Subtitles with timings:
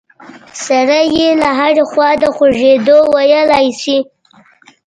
[0.65, 3.97] سړی یې له هرې خوا د خوږېدو ویلی شي.